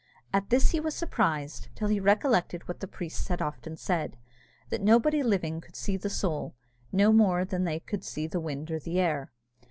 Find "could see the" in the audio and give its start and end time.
5.61-6.09, 7.79-8.39